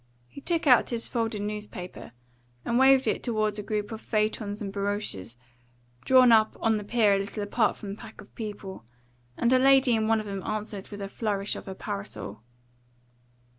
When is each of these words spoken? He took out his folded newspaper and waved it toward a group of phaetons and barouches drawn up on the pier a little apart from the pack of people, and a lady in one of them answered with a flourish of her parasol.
He 0.27 0.41
took 0.41 0.65
out 0.65 0.89
his 0.89 1.07
folded 1.07 1.43
newspaper 1.43 2.11
and 2.65 2.79
waved 2.79 3.05
it 3.05 3.21
toward 3.21 3.59
a 3.59 3.61
group 3.61 3.91
of 3.91 4.01
phaetons 4.01 4.59
and 4.59 4.73
barouches 4.73 5.37
drawn 6.05 6.31
up 6.31 6.57
on 6.59 6.77
the 6.77 6.83
pier 6.83 7.13
a 7.13 7.19
little 7.19 7.43
apart 7.43 7.75
from 7.75 7.89
the 7.89 8.01
pack 8.01 8.19
of 8.19 8.33
people, 8.33 8.83
and 9.37 9.53
a 9.53 9.59
lady 9.59 9.95
in 9.95 10.07
one 10.07 10.19
of 10.19 10.25
them 10.25 10.41
answered 10.41 10.89
with 10.89 11.01
a 11.01 11.07
flourish 11.07 11.55
of 11.55 11.67
her 11.67 11.75
parasol. 11.75 12.41